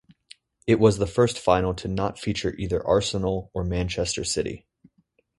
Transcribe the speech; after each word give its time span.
It 0.65 0.79
was 0.79 0.97
the 0.97 1.05
first 1.05 1.37
final 1.37 1.75
to 1.75 1.87
not 1.87 2.17
feature 2.17 2.55
either 2.57 2.83
Arsenal 2.87 3.51
or 3.53 3.63
Manchester 3.63 4.23
City. 4.23 4.65